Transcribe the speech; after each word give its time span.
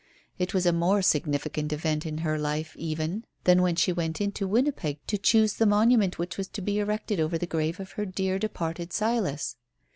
It 0.39 0.55
was 0.55 0.65
a 0.65 0.73
more 0.73 1.03
significant 1.03 1.71
event 1.71 2.07
in 2.07 2.17
her 2.25 2.39
life 2.39 2.75
even 2.75 3.23
than 3.43 3.61
when 3.61 3.75
she 3.75 3.93
went 3.93 4.19
into 4.19 4.47
Winnipeg 4.47 4.97
to 5.05 5.15
choose 5.19 5.53
the 5.53 5.67
monument 5.67 6.17
which 6.17 6.39
was 6.39 6.47
to 6.47 6.61
be 6.63 6.79
erected 6.79 7.19
over 7.19 7.37
the 7.37 7.45
grave 7.45 7.79
of 7.79 7.91
her 7.91 8.05
departed 8.07 8.93
Silas. 8.93 9.57